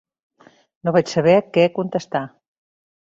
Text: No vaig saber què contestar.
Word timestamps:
No 0.87 0.93
vaig 0.95 1.11
saber 1.13 1.35
què 1.57 1.65
contestar. 1.79 2.23